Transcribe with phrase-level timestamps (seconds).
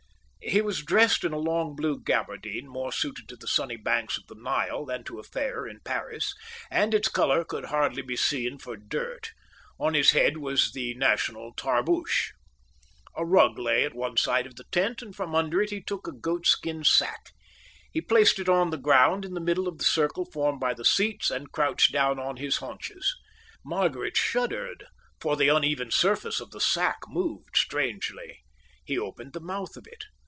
[0.43, 4.25] He was dressed in a long blue gabardine, more suited to the sunny banks of
[4.27, 6.33] the Nile than to a fair in Paris,
[6.69, 9.31] and its colour could hardly be seen for dirt.
[9.79, 12.31] On his head was the national tarboosh.
[13.15, 16.05] A rug lay at one side of the tent, and from under it he took
[16.07, 17.29] a goatskin sack.
[17.91, 20.83] He placed it on the ground in the middle of the circle formed by the
[20.83, 23.15] seats and crouched down on his haunches.
[23.63, 24.87] Margaret shuddered,
[25.21, 28.39] for the uneven surface of the sack moved strangely.
[28.83, 30.03] He opened the mouth of it.